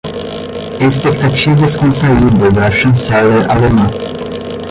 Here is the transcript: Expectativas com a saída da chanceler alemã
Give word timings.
Expectativas 0.79 1.75
com 1.75 1.85
a 1.85 1.91
saída 1.91 2.49
da 2.49 2.71
chanceler 2.71 3.45
alemã 3.51 3.85